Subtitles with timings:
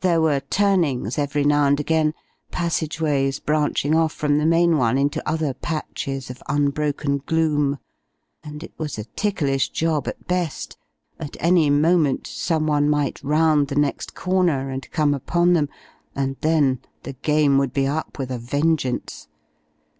[0.00, 2.12] There were turnings every now and again,
[2.50, 7.78] passageways branching off from the main one into other patches of unbroken gloom.
[8.42, 10.76] And it was a ticklish job at best.
[11.20, 15.68] At any moment someone might round the next corner and come upon them,
[16.16, 19.28] and then the game would be up with a vengeance.